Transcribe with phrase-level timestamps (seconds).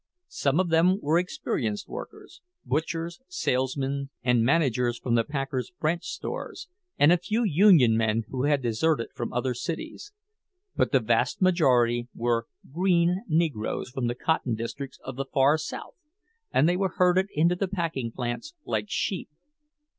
[0.29, 7.11] Some of them were experienced workers,—butchers, salesmen, and managers from the packers' branch stores, and
[7.11, 10.11] a few union men who had deserted from other cities;
[10.75, 15.93] but the vast majority were "green" Negroes from the cotton districts of the far South,
[16.51, 19.29] and they were herded into the packing plants like sheep.